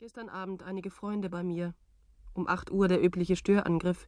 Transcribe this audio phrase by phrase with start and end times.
[0.00, 1.74] Gestern Abend einige Freunde bei mir.
[2.32, 4.06] Um acht Uhr der übliche Störangriff,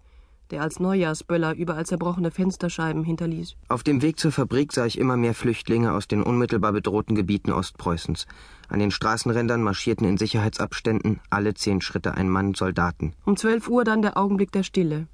[0.53, 3.57] der als Neujahrsböller überall zerbrochene Fensterscheiben hinterließ.
[3.69, 7.51] Auf dem Weg zur Fabrik sah ich immer mehr Flüchtlinge aus den unmittelbar bedrohten Gebieten
[7.51, 8.29] Ostpreußens.
[8.69, 13.15] An den Straßenrändern marschierten in Sicherheitsabständen alle zehn Schritte ein Mann Soldaten.
[13.25, 15.09] Um zwölf Uhr dann der Augenblick der Stille.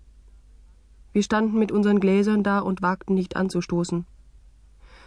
[1.15, 4.05] Wir standen mit unseren Gläsern da und wagten nicht anzustoßen.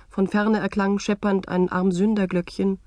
[0.10, 2.80] Von ferne erklang scheppernd ein Armsünderglöckchen,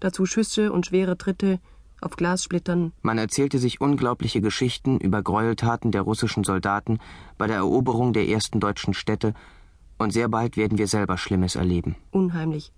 [0.00, 1.60] dazu Schüsse und schwere Tritte,
[2.04, 2.92] auf Glassplittern.
[3.02, 6.98] Man erzählte sich unglaubliche Geschichten über Gräueltaten der russischen Soldaten
[7.38, 9.34] bei der Eroberung der ersten deutschen Städte,
[9.98, 11.96] und sehr bald werden wir selber Schlimmes erleben.
[12.10, 12.72] Unheimlich.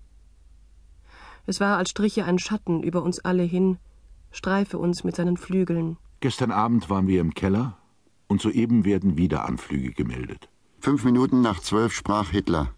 [1.45, 3.77] Es war, als striche ein Schatten über uns alle hin,
[4.31, 5.97] streife uns mit seinen Flügeln.
[6.19, 7.77] Gestern Abend waren wir im Keller
[8.27, 10.49] und soeben werden wieder Anflüge gemeldet.
[10.79, 12.73] Fünf Minuten nach zwölf sprach Hitler.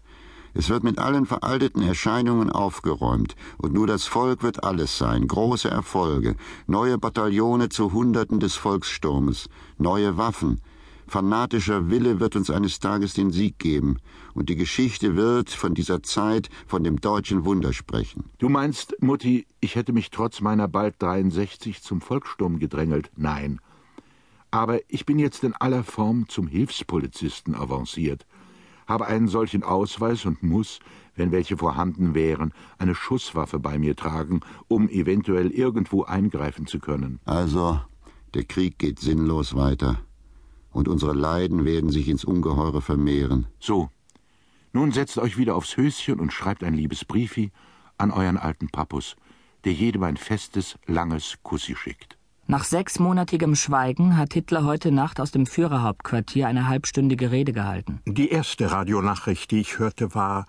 [0.52, 5.70] Es wird mit allen veralteten Erscheinungen aufgeräumt, und nur das Volk wird alles sein, große
[5.70, 6.34] Erfolge,
[6.66, 10.60] neue Bataillone zu Hunderten des Volkssturmes, neue Waffen,
[11.06, 13.98] fanatischer Wille wird uns eines Tages den Sieg geben,
[14.34, 18.24] und die Geschichte wird von dieser Zeit, von dem deutschen Wunder sprechen.
[18.38, 23.10] Du meinst, Mutti, ich hätte mich trotz meiner bald 63 zum Volkssturm gedrängelt?
[23.16, 23.60] Nein.
[24.52, 28.26] Aber ich bin jetzt in aller Form zum Hilfspolizisten avanciert
[28.90, 30.80] habe einen solchen Ausweis und muss,
[31.14, 37.20] wenn welche vorhanden wären, eine Schusswaffe bei mir tragen, um eventuell irgendwo eingreifen zu können.
[37.24, 37.80] Also,
[38.34, 40.00] der Krieg geht sinnlos weiter.
[40.72, 43.46] Und unsere Leiden werden sich ins Ungeheure vermehren.
[43.60, 43.88] So.
[44.72, 47.50] Nun setzt euch wieder aufs Höschen und schreibt ein liebes Briefi
[47.96, 49.16] an euren alten Pappus,
[49.64, 52.19] der jedem ein festes, langes Kussi schickt.
[52.50, 58.00] Nach sechsmonatigem Schweigen hat Hitler heute Nacht aus dem Führerhauptquartier eine halbstündige Rede gehalten.
[58.06, 60.46] Die erste Radionachricht, die ich hörte, war,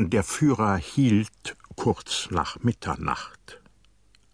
[0.00, 3.60] der Führer hielt kurz nach Mitternacht.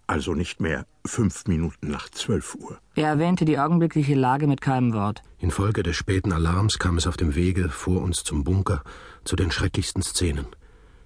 [0.06, 2.78] Also nicht mehr fünf Minuten nach zwölf Uhr.
[2.94, 5.24] Er erwähnte die augenblickliche Lage mit keinem Wort.
[5.39, 8.84] Infolge des späten Alarms kam es auf dem Wege vor uns zum Bunker
[9.24, 10.46] zu den schrecklichsten Szenen.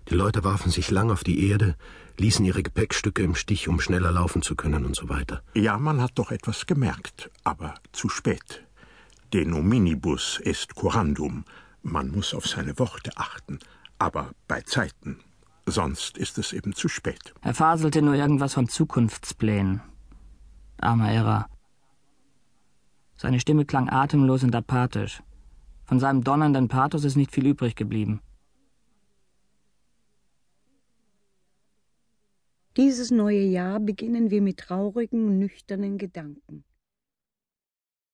[0.09, 1.77] Die Leute warfen sich lang auf die Erde,
[2.19, 5.43] ließen ihre Gepäckstücke im Stich, um schneller laufen zu können und so weiter.
[5.55, 8.65] Ja, man hat doch etwas gemerkt, aber zu spät.
[9.33, 11.45] De nominibus est curandum.
[11.83, 13.59] Man muss auf seine Worte achten,
[13.99, 15.19] aber bei Zeiten.
[15.67, 17.35] Sonst ist es eben zu spät.
[17.41, 19.81] Er faselte nur irgendwas von Zukunftsplänen.
[20.79, 21.47] Armer Irrer.
[23.17, 25.23] Seine Stimme klang atemlos und apathisch.
[25.85, 28.21] Von seinem donnernden Pathos ist nicht viel übrig geblieben.
[32.79, 36.65] Dieses neue Jahr beginnen wir mit traurigen, nüchternen Gedanken.